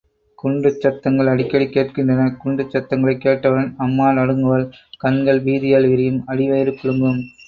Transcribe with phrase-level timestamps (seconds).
[0.39, 2.23] குண்டுச் சத்தங்கள் அடிக்கடி கேட்கின்றன.
[2.37, 4.65] குண்டுச் சத்தங்களைக் கேட்டவுடன் அம்மா நடுங்குவாள்.
[4.97, 6.19] கண்கள் பீதியால் விரியும்.
[6.27, 7.21] அடிவயிறு குலுங்கும்.